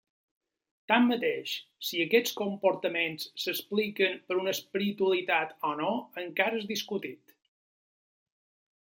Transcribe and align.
Tanmateix, 0.91 1.51
si 1.89 1.99
aquests 2.05 2.31
comportaments 2.39 3.27
s'expliquen 3.43 4.17
per 4.31 4.39
una 4.45 4.55
espiritualitat 4.57 5.53
o 5.73 5.75
no 5.83 5.91
encara 6.23 6.59
és 6.63 6.67
discutit. 6.73 7.37